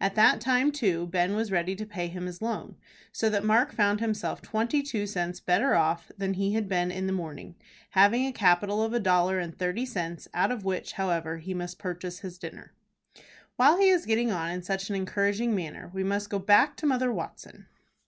[0.00, 2.74] At that time, too, Ben was ready to pay him his loan,
[3.12, 7.06] so that Mark found himself twenty two cents better off than he had been in
[7.06, 7.54] the morning,
[7.90, 11.78] having a capital of a dollar and thirty cents, out of which, however, he must
[11.78, 12.72] purchase his dinner.
[13.54, 16.86] While he is getting on in such an encouraging manner we must go back to
[16.86, 17.66] Mother Watson.